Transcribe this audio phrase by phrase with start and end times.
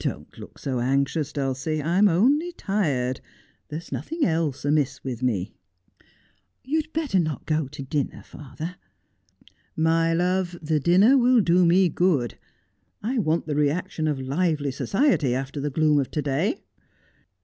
[0.00, 1.80] Don't look so anxious, Dulcie.
[1.80, 3.20] I am only tired.
[3.68, 5.54] There is nothing else amiss with me.''
[6.64, 8.74] You had better not go to the dinner, father.''
[9.76, 12.36] My love, the dinner will do me good.
[13.00, 16.64] I want the reaction of lively society after the gloom of to day.'